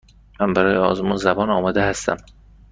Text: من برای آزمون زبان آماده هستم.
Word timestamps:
من 0.39 0.53
برای 0.53 0.75
آزمون 0.77 1.15
زبان 1.15 1.49
آماده 1.49 1.81
هستم. 1.81 2.17